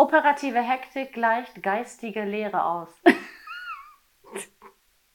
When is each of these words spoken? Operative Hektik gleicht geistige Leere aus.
Operative 0.00 0.62
Hektik 0.62 1.12
gleicht 1.12 1.62
geistige 1.62 2.24
Leere 2.24 2.64
aus. 2.64 2.88